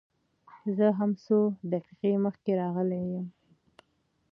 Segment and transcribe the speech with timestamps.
[0.77, 1.37] زه هم څو
[1.71, 3.27] دقيقې مخکې راغلى يم.